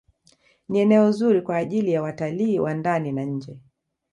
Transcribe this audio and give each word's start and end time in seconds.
Ni 0.69 0.79
eneo 0.79 1.11
zuri 1.11 1.41
kwa 1.41 1.57
ajili 1.57 1.91
ya 1.91 2.01
watalii 2.01 2.59
wa 2.59 2.73
ndani 2.73 3.11
na 3.11 3.23
nje 3.23 3.59